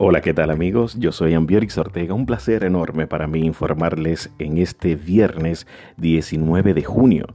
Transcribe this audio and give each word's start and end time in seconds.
Hola, 0.00 0.20
¿qué 0.20 0.32
tal 0.32 0.52
amigos? 0.52 0.94
Yo 0.96 1.10
soy 1.10 1.34
Ambiorix 1.34 1.76
Ortega. 1.76 2.14
Un 2.14 2.24
placer 2.24 2.62
enorme 2.62 3.08
para 3.08 3.26
mí 3.26 3.40
informarles 3.40 4.30
en 4.38 4.58
este 4.58 4.94
viernes 4.94 5.66
19 5.96 6.72
de 6.72 6.84
junio 6.84 7.26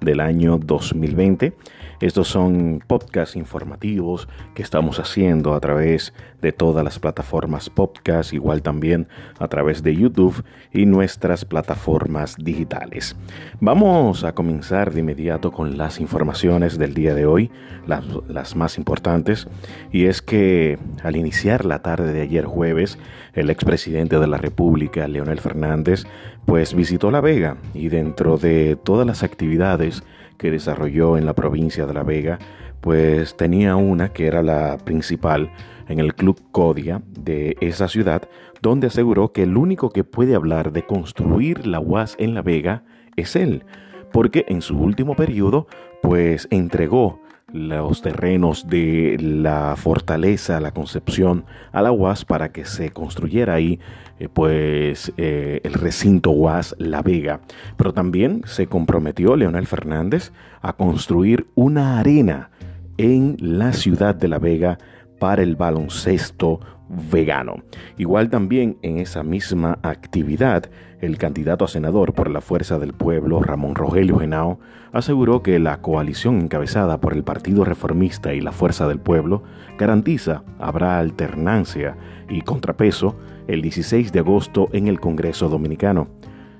del 0.00 0.20
año 0.20 0.58
2020. 0.58 1.52
Estos 2.00 2.26
son 2.26 2.82
podcasts 2.84 3.36
informativos 3.36 4.28
que 4.54 4.62
estamos 4.62 4.98
haciendo 4.98 5.54
a 5.54 5.60
través 5.60 6.12
de 6.40 6.50
todas 6.50 6.82
las 6.82 6.98
plataformas 6.98 7.70
podcast, 7.70 8.32
igual 8.32 8.60
también 8.60 9.06
a 9.38 9.46
través 9.46 9.84
de 9.84 9.94
YouTube 9.94 10.44
y 10.72 10.84
nuestras 10.84 11.44
plataformas 11.44 12.34
digitales. 12.36 13.14
Vamos 13.60 14.24
a 14.24 14.34
comenzar 14.34 14.92
de 14.92 15.00
inmediato 15.00 15.52
con 15.52 15.78
las 15.78 16.00
informaciones 16.00 16.76
del 16.76 16.92
día 16.92 17.14
de 17.14 17.26
hoy, 17.26 17.52
las, 17.86 18.04
las 18.26 18.56
más 18.56 18.78
importantes, 18.78 19.46
y 19.92 20.06
es 20.06 20.22
que 20.22 20.80
al 21.04 21.14
iniciar 21.14 21.64
la 21.64 21.82
tarde 21.82 22.11
de 22.12 22.22
ayer 22.22 22.44
jueves, 22.44 22.98
el 23.34 23.50
expresidente 23.50 24.18
de 24.18 24.26
la 24.26 24.38
República, 24.38 25.08
Leonel 25.08 25.40
Fernández, 25.40 26.04
pues 26.46 26.74
visitó 26.74 27.10
La 27.10 27.20
Vega 27.20 27.56
y 27.74 27.88
dentro 27.88 28.38
de 28.38 28.76
todas 28.82 29.06
las 29.06 29.22
actividades 29.22 30.02
que 30.38 30.50
desarrolló 30.50 31.16
en 31.16 31.26
la 31.26 31.34
provincia 31.34 31.86
de 31.86 31.94
La 31.94 32.02
Vega, 32.02 32.38
pues 32.80 33.36
tenía 33.36 33.76
una 33.76 34.12
que 34.12 34.26
era 34.26 34.42
la 34.42 34.76
principal 34.78 35.50
en 35.88 36.00
el 36.00 36.14
Club 36.14 36.40
Codia 36.50 37.00
de 37.08 37.56
esa 37.60 37.88
ciudad, 37.88 38.28
donde 38.60 38.88
aseguró 38.88 39.32
que 39.32 39.44
el 39.44 39.56
único 39.56 39.90
que 39.90 40.04
puede 40.04 40.34
hablar 40.34 40.72
de 40.72 40.84
construir 40.84 41.66
la 41.66 41.80
UAS 41.80 42.16
en 42.18 42.34
La 42.34 42.42
Vega 42.42 42.82
es 43.16 43.36
él, 43.36 43.64
porque 44.12 44.44
en 44.48 44.62
su 44.62 44.78
último 44.78 45.14
periodo, 45.14 45.66
pues 46.02 46.48
entregó 46.50 47.21
los 47.52 48.02
terrenos 48.02 48.68
de 48.68 49.16
la 49.20 49.74
fortaleza, 49.76 50.60
la 50.60 50.72
concepción 50.72 51.44
a 51.72 51.82
la 51.82 51.92
UAS 51.92 52.24
para 52.24 52.50
que 52.50 52.64
se 52.64 52.90
construyera 52.90 53.54
ahí 53.54 53.78
eh, 54.18 54.28
pues 54.28 55.12
eh, 55.16 55.60
el 55.64 55.74
recinto 55.74 56.30
UAS 56.30 56.74
La 56.78 57.02
Vega. 57.02 57.40
Pero 57.76 57.92
también 57.92 58.42
se 58.46 58.66
comprometió 58.66 59.36
Leonel 59.36 59.66
Fernández 59.66 60.32
a 60.60 60.72
construir 60.74 61.46
una 61.54 61.98
arena 61.98 62.50
en 62.98 63.36
la 63.40 63.72
ciudad 63.72 64.14
de 64.14 64.28
La 64.28 64.38
Vega 64.38 64.78
el 65.22 65.56
baloncesto 65.56 66.60
vegano. 67.10 67.62
Igual 67.96 68.28
también 68.28 68.76
en 68.82 68.98
esa 68.98 69.22
misma 69.22 69.78
actividad, 69.82 70.68
el 71.00 71.16
candidato 71.16 71.64
a 71.64 71.68
senador 71.68 72.12
por 72.12 72.28
la 72.28 72.40
Fuerza 72.40 72.78
del 72.78 72.92
Pueblo, 72.92 73.40
Ramón 73.40 73.74
Rogelio 73.74 74.18
Genao, 74.18 74.58
aseguró 74.92 75.42
que 75.42 75.58
la 75.58 75.80
coalición 75.80 76.40
encabezada 76.40 77.00
por 77.00 77.14
el 77.14 77.22
Partido 77.22 77.64
Reformista 77.64 78.34
y 78.34 78.40
la 78.40 78.52
Fuerza 78.52 78.88
del 78.88 78.98
Pueblo 78.98 79.44
garantiza 79.78 80.42
habrá 80.58 80.98
alternancia 80.98 81.96
y 82.28 82.42
contrapeso 82.42 83.16
el 83.46 83.62
16 83.62 84.12
de 84.12 84.18
agosto 84.18 84.68
en 84.72 84.88
el 84.88 85.00
Congreso 85.00 85.48
Dominicano. 85.48 86.08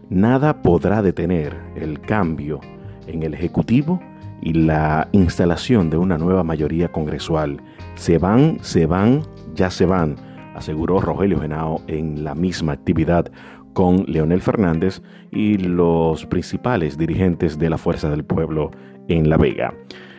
Nada 0.09 0.63
podrá 0.63 1.03
detener 1.03 1.57
el 1.75 2.01
cambio 2.01 2.61
en 3.07 3.23
el 3.23 3.35
Ejecutivo 3.35 4.01
y 4.43 4.53
la 4.53 5.09
instalación 5.13 5.89
de 5.89 5.97
una 5.97 6.19
nueva 6.19 6.45
mayoría 6.45 6.91
congresual. 6.91 7.63
Se 7.95 8.19
van, 8.19 8.59
se 8.61 8.87
van, 8.87 9.23
ya 9.55 9.71
se 9.71 9.87
van, 9.87 10.17
aseguró 10.55 11.01
Rogelio 11.01 11.41
Genao 11.41 11.81
en 11.87 12.25
la 12.25 12.35
misma 12.35 12.73
actividad 12.73 13.31
con 13.73 14.05
Leonel 14.07 14.43
Fernández 14.43 15.01
y 15.31 15.57
los 15.57 16.27
principales 16.27 16.99
dirigentes 16.99 17.59
de 17.59 17.71
la 17.71 17.79
Fuerza 17.79 18.11
del 18.11 18.25
Pueblo 18.25 18.71
en 19.09 19.31
La 19.31 19.37
Vega. 19.37 19.73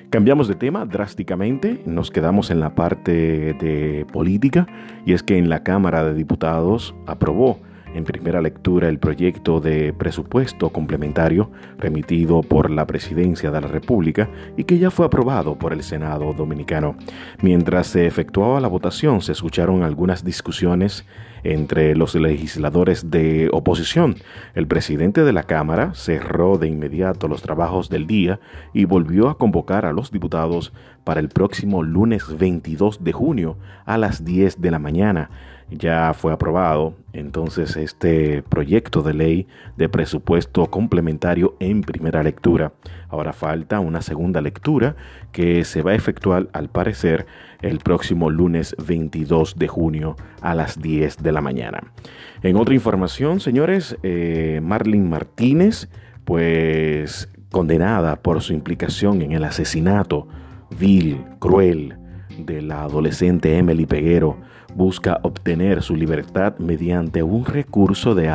Cambiamos 0.10 0.48
de 0.48 0.56
tema 0.56 0.86
drásticamente, 0.86 1.82
nos 1.86 2.12
quedamos 2.12 2.52
en 2.52 2.60
la 2.60 2.76
parte 2.76 3.54
de 3.54 4.06
política 4.12 4.68
y 5.06 5.14
es 5.14 5.24
que 5.24 5.38
en 5.38 5.50
la 5.50 5.64
Cámara 5.64 6.04
de 6.04 6.14
Diputados 6.14 6.96
aprobó 7.08 7.59
en 7.94 8.04
primera 8.04 8.42
lectura 8.42 8.90
el 8.90 9.00
proyecto 9.00 9.59
de 9.59 9.94
presupuesto 9.94 10.70
complementario 10.70 11.52
remitido 11.78 12.42
por 12.42 12.70
la 12.70 12.88
Presidencia 12.88 13.52
de 13.52 13.62
la 13.62 13.68
República 13.68 14.30
y 14.58 14.64
que 14.64 14.80
ya 14.80 14.92
fue 14.92 15.06
aprobado 15.06 15.58
por 15.58 15.74
el 15.74 15.84
Senado 15.84 16.34
dominicano. 16.34 16.96
Mientras 17.42 17.88
se 17.88 18.08
efectuaba 18.08 18.59
la 18.59 18.68
votación 18.68 19.22
se 19.22 19.32
escucharon 19.32 19.84
algunas 19.84 20.24
discusiones 20.24 21.06
entre 21.44 21.96
los 21.96 22.16
legisladores 22.16 23.12
de 23.12 23.50
oposición. 23.52 24.16
El 24.56 24.68
presidente 24.68 25.24
de 25.24 25.34
la 25.34 25.44
Cámara 25.44 25.94
cerró 25.94 26.58
de 26.58 26.68
inmediato 26.68 27.28
los 27.28 27.42
trabajos 27.42 27.90
del 27.90 28.08
día 28.08 28.40
y 28.74 28.86
volvió 28.86 29.30
a 29.30 29.38
convocar 29.38 29.86
a 29.86 29.92
los 29.92 30.12
diputados 30.12 30.74
para 31.03 31.20
el 31.20 31.30
próximo 31.30 31.84
lunes 31.84 32.38
22 32.38 33.03
de 33.03 33.12
junio 33.12 33.58
a 33.86 33.98
las 33.98 34.24
10 34.24 34.62
de 34.62 34.72
la 34.72 34.80
mañana 34.80 35.30
ya 35.78 36.13
fue 36.13 36.34
aprobado 36.34 36.95
entonces 37.13 37.75
este 37.78 38.41
proyecto 38.44 39.01
de 39.01 39.13
ley 39.13 39.47
de 39.78 39.88
presupuesto 39.89 40.66
complementario 40.67 41.56
en 41.59 41.81
primera 41.81 42.23
lectura. 42.23 42.73
Ahora 43.09 43.34
falta 43.34 43.79
una 43.79 44.01
segunda 44.01 44.41
lectura 44.41 44.95
que 45.31 45.63
se 45.63 45.81
va 45.81 45.91
a 45.91 45.95
efectuar 45.95 46.50
al 46.53 46.69
parecer 46.69 47.25
el 47.61 47.79
próximo 47.79 48.29
lunes 48.29 48.75
22 48.85 49.57
de 49.57 49.67
junio 49.67 50.16
a 50.41 50.56
las 50.56 50.81
10 50.81 51.17
de 51.22 51.31
la 51.31 51.41
mañana. 51.41 51.94
En 52.41 52.55
otra 52.57 52.73
información, 52.73 53.40
señores, 53.40 53.97
eh, 54.03 54.59
Marlene 54.63 55.07
Martínez, 55.07 55.90
pues 56.25 57.29
condenada 57.51 58.16
por 58.17 58.41
su 58.41 58.53
implicación 58.53 59.22
en 59.22 59.31
el 59.34 59.44
asesinato 59.44 60.28
vil, 60.72 61.23
cruel 61.40 61.95
de 62.38 62.62
la 62.62 62.84
adolescente 62.84 63.58
Emily 63.58 63.86
Peguero, 63.86 64.38
busca 64.76 65.20
obtener 65.24 65.82
su 65.82 65.96
libertad 65.96 66.58
mediante 66.58 67.24
un 67.24 67.46
recurso 67.46 68.16
de 68.16 68.30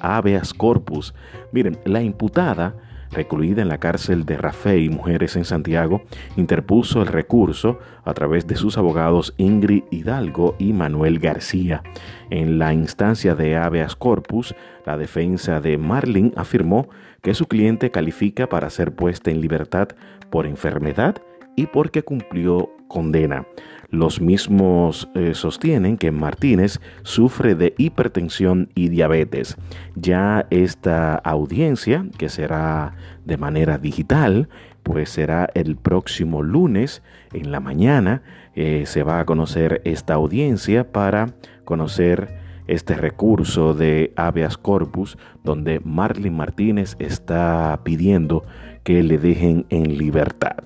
habeas 0.00 0.54
corpus. 0.54 1.14
Miren, 1.52 1.78
la 1.84 2.02
imputada, 2.02 2.74
recluida 3.10 3.62
en 3.62 3.68
la 3.68 3.78
cárcel 3.78 4.24
de 4.24 4.36
Rafael 4.36 4.84
y 4.84 4.88
Mujeres 4.88 5.36
en 5.36 5.44
Santiago, 5.44 6.02
interpuso 6.36 7.02
el 7.02 7.08
recurso 7.08 7.78
a 8.04 8.14
través 8.14 8.46
de 8.46 8.56
sus 8.56 8.78
abogados 8.78 9.34
Ingrid 9.36 9.84
Hidalgo 9.90 10.56
y 10.58 10.72
Manuel 10.72 11.18
García. 11.18 11.82
En 12.30 12.58
la 12.58 12.72
instancia 12.72 13.34
de 13.34 13.56
habeas 13.56 13.96
corpus, 13.96 14.54
la 14.86 14.96
defensa 14.96 15.60
de 15.60 15.76
Marlin 15.76 16.32
afirmó 16.36 16.88
que 17.20 17.34
su 17.34 17.46
cliente 17.46 17.90
califica 17.90 18.48
para 18.48 18.70
ser 18.70 18.94
puesta 18.94 19.30
en 19.30 19.40
libertad 19.40 19.88
por 20.30 20.46
enfermedad 20.46 21.16
y 21.54 21.66
porque 21.66 22.02
cumplió 22.02 22.70
condena. 22.92 23.46
Los 23.90 24.20
mismos 24.20 25.08
eh, 25.14 25.34
sostienen 25.34 25.98
que 25.98 26.12
Martínez 26.12 26.80
sufre 27.02 27.54
de 27.54 27.74
hipertensión 27.76 28.70
y 28.74 28.88
diabetes. 28.88 29.56
Ya 29.96 30.46
esta 30.50 31.16
audiencia, 31.16 32.06
que 32.16 32.28
será 32.30 32.94
de 33.26 33.36
manera 33.36 33.76
digital, 33.78 34.48
pues 34.82 35.10
será 35.10 35.50
el 35.54 35.76
próximo 35.76 36.42
lunes 36.42 37.02
en 37.32 37.52
la 37.52 37.60
mañana. 37.60 38.22
Eh, 38.54 38.84
se 38.86 39.02
va 39.02 39.20
a 39.20 39.26
conocer 39.26 39.82
esta 39.84 40.14
audiencia 40.14 40.90
para 40.90 41.34
conocer 41.64 42.40
este 42.66 42.94
recurso 42.94 43.74
de 43.74 44.12
habeas 44.16 44.56
corpus 44.56 45.18
donde 45.44 45.80
Marlene 45.80 46.36
Martínez 46.36 46.96
está 46.98 47.78
pidiendo 47.84 48.44
que 48.84 49.02
le 49.02 49.18
dejen 49.18 49.66
en 49.68 49.98
libertad. 49.98 50.56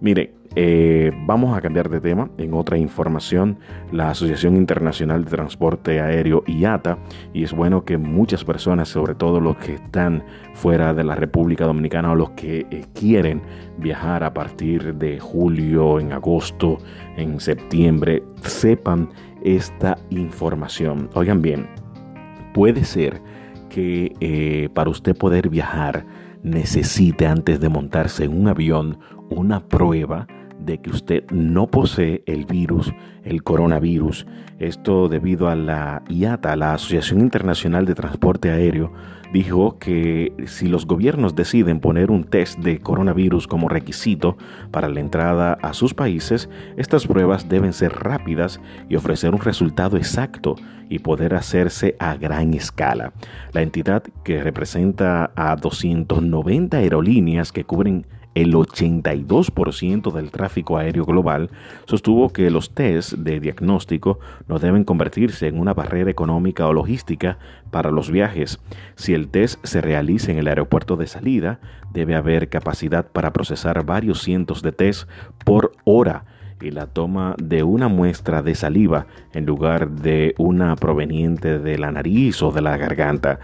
Mire, 0.00 0.34
eh, 0.54 1.12
vamos 1.26 1.56
a 1.56 1.60
cambiar 1.60 1.88
de 1.88 2.00
tema. 2.00 2.30
En 2.38 2.54
otra 2.54 2.76
información, 2.76 3.58
la 3.90 4.10
Asociación 4.10 4.56
Internacional 4.56 5.24
de 5.24 5.30
Transporte 5.30 6.00
Aéreo 6.00 6.44
IATA, 6.46 6.98
y 7.32 7.44
es 7.44 7.52
bueno 7.52 7.84
que 7.84 7.96
muchas 7.96 8.44
personas, 8.44 8.88
sobre 8.88 9.14
todo 9.14 9.40
los 9.40 9.56
que 9.56 9.74
están 9.74 10.24
fuera 10.54 10.94
de 10.94 11.04
la 11.04 11.14
República 11.14 11.64
Dominicana 11.64 12.12
o 12.12 12.14
los 12.14 12.30
que 12.30 12.66
eh, 12.70 12.84
quieren 12.94 13.42
viajar 13.78 14.24
a 14.24 14.34
partir 14.34 14.94
de 14.94 15.18
julio, 15.18 15.98
en 15.98 16.12
agosto, 16.12 16.78
en 17.16 17.40
septiembre, 17.40 18.22
sepan 18.42 19.08
esta 19.42 19.98
información. 20.10 21.08
Oigan 21.14 21.42
bien, 21.42 21.66
puede 22.52 22.84
ser 22.84 23.20
que 23.68 24.14
eh, 24.20 24.68
para 24.74 24.90
usted 24.90 25.16
poder 25.16 25.48
viajar 25.48 26.04
necesite 26.42 27.26
antes 27.26 27.60
de 27.60 27.68
montarse 27.68 28.24
en 28.24 28.38
un 28.38 28.48
avión 28.48 28.98
una 29.30 29.66
prueba 29.66 30.26
de 30.58 30.78
que 30.78 30.90
usted 30.90 31.24
no 31.30 31.66
posee 31.66 32.22
el 32.26 32.46
virus, 32.46 32.92
el 33.24 33.42
coronavirus. 33.42 34.26
Esto 34.58 35.08
debido 35.08 35.48
a 35.48 35.56
la 35.56 36.02
IATA, 36.08 36.56
la 36.56 36.74
Asociación 36.74 37.20
Internacional 37.20 37.84
de 37.86 37.94
Transporte 37.94 38.50
Aéreo, 38.50 38.92
dijo 39.32 39.78
que 39.78 40.32
si 40.46 40.68
los 40.68 40.86
gobiernos 40.86 41.34
deciden 41.34 41.80
poner 41.80 42.10
un 42.10 42.24
test 42.24 42.58
de 42.58 42.80
coronavirus 42.80 43.46
como 43.46 43.68
requisito 43.68 44.36
para 44.70 44.88
la 44.88 45.00
entrada 45.00 45.54
a 45.62 45.72
sus 45.72 45.94
países, 45.94 46.48
estas 46.76 47.06
pruebas 47.06 47.48
deben 47.48 47.72
ser 47.72 47.92
rápidas 47.92 48.60
y 48.88 48.96
ofrecer 48.96 49.34
un 49.34 49.40
resultado 49.40 49.96
exacto 49.96 50.56
y 50.88 50.98
poder 50.98 51.34
hacerse 51.34 51.96
a 51.98 52.16
gran 52.16 52.52
escala. 52.52 53.12
La 53.52 53.62
entidad 53.62 54.02
que 54.24 54.42
representa 54.42 55.32
a 55.34 55.56
290 55.56 56.76
aerolíneas 56.76 57.52
que 57.52 57.64
cubren 57.64 58.06
el 58.34 58.54
82% 58.54 60.12
del 60.12 60.30
tráfico 60.30 60.78
aéreo 60.78 61.04
global, 61.04 61.50
sostuvo 61.84 62.32
que 62.32 62.50
los 62.50 62.70
test 62.70 63.12
de 63.14 63.40
diagnóstico 63.40 64.18
no 64.48 64.58
deben 64.58 64.84
convertirse 64.84 65.48
en 65.48 65.58
una 65.58 65.74
barrera 65.74 66.10
económica 66.10 66.66
o 66.66 66.72
logística 66.72 67.38
para 67.70 67.90
los 67.90 68.10
viajes. 68.10 68.60
Si 68.94 69.14
el 69.14 69.28
test 69.28 69.64
se 69.64 69.80
realiza 69.80 70.32
en 70.32 70.38
el 70.38 70.48
aeropuerto 70.48 70.96
de 70.96 71.06
salida, 71.06 71.60
debe 71.92 72.14
haber 72.14 72.48
capacidad 72.48 73.06
para 73.06 73.32
procesar 73.32 73.84
varios 73.84 74.22
cientos 74.22 74.62
de 74.62 74.72
test 74.72 75.08
por 75.44 75.72
hora 75.84 76.24
y 76.60 76.70
la 76.70 76.86
toma 76.86 77.34
de 77.42 77.64
una 77.64 77.88
muestra 77.88 78.42
de 78.42 78.54
saliva 78.54 79.06
en 79.32 79.46
lugar 79.46 79.90
de 79.90 80.34
una 80.38 80.76
proveniente 80.76 81.58
de 81.58 81.76
la 81.76 81.90
nariz 81.90 82.40
o 82.42 82.52
de 82.52 82.62
la 82.62 82.76
garganta 82.76 83.40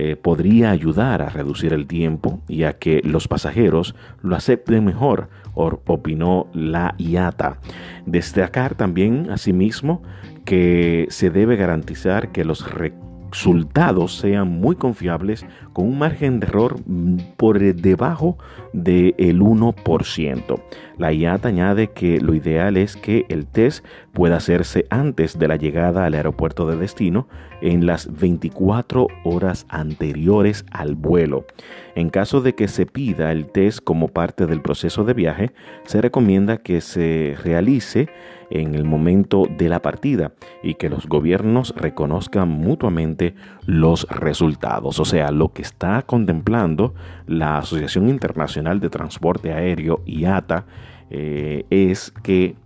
eh, 0.00 0.14
podría 0.14 0.70
ayudar 0.70 1.22
a 1.22 1.28
reducir 1.28 1.72
el 1.72 1.88
tiempo 1.88 2.40
y 2.46 2.62
a 2.62 2.74
que 2.74 3.00
los 3.02 3.26
pasajeros 3.26 3.96
lo 4.22 4.36
acepten 4.36 4.84
mejor, 4.84 5.28
opinó 5.54 6.46
la 6.54 6.94
IATA. 6.98 7.58
Destacar 8.06 8.76
también, 8.76 9.28
asimismo, 9.28 10.04
que 10.44 11.08
se 11.10 11.30
debe 11.30 11.56
garantizar 11.56 12.30
que 12.30 12.44
los 12.44 12.62
resultados 13.30 14.16
sean 14.16 14.48
muy 14.48 14.76
confiables 14.76 15.46
con 15.72 15.86
un 15.86 15.98
margen 15.98 16.40
de 16.40 16.46
error 16.46 16.76
mm, 16.86 17.16
por 17.36 17.58
debajo 17.58 18.38
del 18.72 19.40
1%. 19.40 20.62
La 20.98 21.12
IATA 21.12 21.48
añade 21.48 21.90
que 21.92 22.20
lo 22.20 22.34
ideal 22.34 22.76
es 22.76 22.96
que 22.96 23.24
el 23.28 23.46
test 23.46 23.84
pueda 24.12 24.36
hacerse 24.36 24.86
antes 24.90 25.38
de 25.38 25.48
la 25.48 25.56
llegada 25.56 26.04
al 26.04 26.14
aeropuerto 26.14 26.68
de 26.68 26.76
destino 26.76 27.28
en 27.60 27.86
las 27.86 28.12
24 28.18 29.06
horas 29.24 29.66
anteriores 29.68 30.64
al 30.72 30.94
vuelo. 30.94 31.46
En 31.94 32.10
caso 32.10 32.40
de 32.40 32.54
que 32.54 32.68
se 32.68 32.86
pida 32.86 33.32
el 33.32 33.46
test 33.46 33.80
como 33.82 34.08
parte 34.08 34.46
del 34.46 34.60
proceso 34.60 35.04
de 35.04 35.14
viaje, 35.14 35.52
se 35.84 36.00
recomienda 36.00 36.58
que 36.58 36.80
se 36.80 37.36
realice 37.42 38.08
en 38.50 38.74
el 38.74 38.84
momento 38.84 39.46
de 39.58 39.68
la 39.68 39.82
partida 39.82 40.32
y 40.62 40.74
que 40.74 40.88
los 40.88 41.06
gobiernos 41.06 41.74
reconozcan 41.76 42.48
mutuamente 42.48 43.17
los 43.66 44.06
resultados. 44.08 45.00
O 45.00 45.04
sea, 45.04 45.30
lo 45.30 45.52
que 45.52 45.62
está 45.62 46.02
contemplando 46.02 46.94
la 47.26 47.58
Asociación 47.58 48.08
Internacional 48.08 48.80
de 48.80 48.90
Transporte 48.90 49.52
Aéreo, 49.52 50.02
IATA, 50.06 50.66
eh, 51.10 51.64
es 51.70 52.12
que 52.22 52.56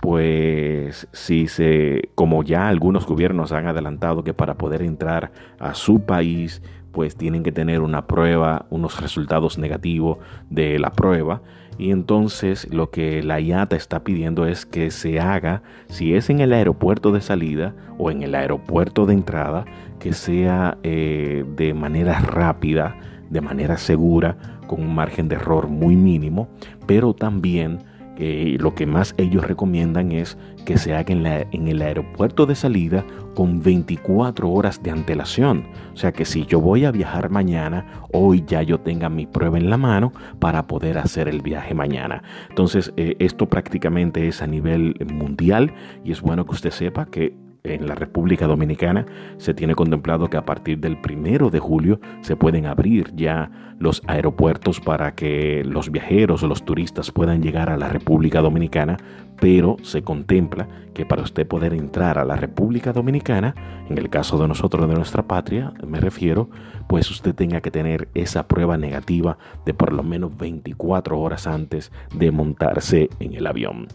pues 0.00 1.06
si 1.12 1.46
se, 1.46 2.10
como 2.16 2.42
ya 2.42 2.66
algunos 2.66 3.06
gobiernos 3.06 3.52
han 3.52 3.68
adelantado 3.68 4.24
que 4.24 4.34
para 4.34 4.54
poder 4.54 4.82
entrar 4.82 5.30
a 5.60 5.74
su 5.74 6.00
país, 6.00 6.60
pues 6.90 7.14
tienen 7.14 7.44
que 7.44 7.52
tener 7.52 7.80
una 7.80 8.08
prueba, 8.08 8.66
unos 8.70 9.00
resultados 9.00 9.58
negativos 9.58 10.18
de 10.50 10.80
la 10.80 10.90
prueba. 10.90 11.40
Y 11.78 11.92
entonces 11.92 12.66
lo 12.72 12.90
que 12.90 13.22
la 13.22 13.40
IATA 13.40 13.76
está 13.76 14.02
pidiendo 14.02 14.44
es 14.44 14.66
que 14.66 14.90
se 14.90 15.20
haga, 15.20 15.62
si 15.88 16.14
es 16.14 16.30
en 16.30 16.40
el 16.40 16.52
aeropuerto 16.52 17.12
de 17.12 17.20
salida 17.20 17.72
o 17.96 18.10
en 18.10 18.22
el 18.22 18.34
aeropuerto 18.34 19.06
de 19.06 19.14
entrada, 19.14 19.64
que 20.02 20.12
sea 20.12 20.78
eh, 20.82 21.44
de 21.54 21.74
manera 21.74 22.18
rápida, 22.18 22.96
de 23.30 23.40
manera 23.40 23.78
segura, 23.78 24.36
con 24.66 24.80
un 24.80 24.92
margen 24.92 25.28
de 25.28 25.36
error 25.36 25.68
muy 25.68 25.94
mínimo, 25.94 26.48
pero 26.88 27.14
también 27.14 27.78
eh, 28.18 28.56
lo 28.58 28.74
que 28.74 28.84
más 28.84 29.14
ellos 29.16 29.46
recomiendan 29.46 30.10
es 30.10 30.36
que 30.66 30.76
se 30.76 30.96
haga 30.96 31.12
en, 31.12 31.68
el 31.68 31.82
aeropuerto 31.82 32.46
de 32.46 32.56
salida 32.56 33.04
con 33.36 33.62
24 33.62 34.50
horas 34.50 34.82
de 34.82 34.90
antelación. 34.90 35.68
O 35.94 35.96
sea 35.96 36.10
que 36.10 36.24
si 36.24 36.46
yo 36.46 36.60
voy 36.60 36.84
a 36.84 36.90
viajar 36.90 37.30
mañana, 37.30 37.86
hoy 38.12 38.42
ya 38.44 38.60
yo 38.62 38.80
tenga 38.80 39.08
mi 39.08 39.26
prueba 39.26 39.56
en 39.56 39.70
la 39.70 39.76
mano 39.76 40.12
para 40.40 40.66
poder 40.66 40.98
hacer 40.98 41.28
el 41.28 41.42
viaje 41.42 41.74
mañana. 41.74 42.24
Entonces, 42.48 42.92
eh, 42.96 43.14
esto 43.20 43.48
prácticamente 43.48 44.26
es 44.26 44.42
a 44.42 44.48
nivel 44.48 44.96
mundial 45.14 45.72
y 46.04 46.10
es 46.10 46.20
bueno 46.20 46.44
que 46.44 46.50
usted 46.50 46.72
sepa 46.72 47.06
que 47.06 47.51
en 47.64 47.86
la 47.86 47.94
República 47.94 48.46
Dominicana 48.46 49.06
se 49.36 49.54
tiene 49.54 49.74
contemplado 49.74 50.28
que 50.28 50.36
a 50.36 50.44
partir 50.44 50.78
del 50.78 51.00
primero 51.00 51.50
de 51.50 51.60
julio 51.60 52.00
se 52.20 52.36
pueden 52.36 52.66
abrir 52.66 53.12
ya 53.14 53.50
los 53.78 54.02
aeropuertos 54.06 54.80
para 54.80 55.14
que 55.14 55.62
los 55.64 55.90
viajeros 55.90 56.42
o 56.42 56.48
los 56.48 56.64
turistas 56.64 57.10
puedan 57.10 57.42
llegar 57.42 57.70
a 57.70 57.76
la 57.76 57.88
República 57.88 58.40
Dominicana, 58.40 58.96
pero 59.42 59.76
se 59.82 60.02
contempla 60.02 60.68
que 60.94 61.04
para 61.04 61.22
usted 61.22 61.48
poder 61.48 61.74
entrar 61.74 62.16
a 62.16 62.24
la 62.24 62.36
República 62.36 62.92
Dominicana, 62.92 63.56
en 63.88 63.98
el 63.98 64.08
caso 64.08 64.38
de 64.38 64.46
nosotros 64.46 64.88
de 64.88 64.94
nuestra 64.94 65.24
patria, 65.24 65.72
me 65.84 65.98
refiero, 65.98 66.48
pues 66.86 67.10
usted 67.10 67.34
tenga 67.34 67.60
que 67.60 67.72
tener 67.72 68.06
esa 68.14 68.46
prueba 68.46 68.76
negativa 68.76 69.38
de 69.66 69.74
por 69.74 69.92
lo 69.92 70.04
menos 70.04 70.36
24 70.36 71.18
horas 71.18 71.48
antes 71.48 71.90
de 72.14 72.30
montarse 72.30 73.10
en 73.18 73.34
el 73.34 73.48
avión. 73.48 73.88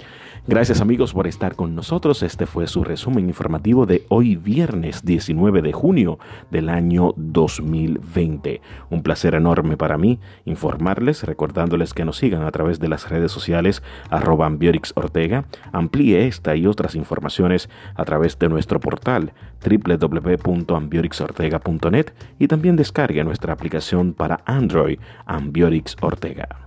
Gracias 0.48 0.82
amigos 0.82 1.14
por 1.14 1.28
estar 1.28 1.56
con 1.56 1.76
nosotros. 1.76 2.24
Este 2.24 2.46
fue 2.46 2.68
su 2.68 2.84
resumen 2.84 3.28
informativo 3.28 3.86
de 3.86 4.06
hoy 4.10 4.36
viernes 4.36 5.04
19 5.04 5.62
de 5.62 5.74
junio 5.74 6.20
del 6.52 6.70
año 6.70 7.14
2020. 7.18 8.62
Un 8.90 9.04
placer 9.04 9.36
enorme 9.36 9.78
para 9.78 9.98
mí 9.98 10.20
informarles, 10.46 11.24
recordándoles 11.24 11.94
que 11.94 12.06
nos 12.06 12.18
sigan 12.18 12.44
a 12.44 12.52
través 12.52 12.80
de 12.80 12.88
las 12.88 13.10
redes 13.10 13.32
sociales 13.32 13.84
arroba 14.10 14.46
Ambiorix 14.46 14.94
Amplíe 15.72 16.28
esta 16.28 16.56
y 16.56 16.68
otras 16.68 16.94
informaciones 16.96 17.70
a 17.96 18.06
través 18.06 18.38
de 18.40 18.50
nuestro 18.50 18.80
portal 18.80 19.34
www.ambiorixortega.net 19.64 22.14
y 22.40 22.48
también 22.48 22.76
descargue 22.76 23.24
nuestra 23.24 23.54
aplicación 23.54 24.14
para 24.14 24.42
Android 24.46 25.00
Ambiorix 25.26 25.96
Ortega. 26.02 26.67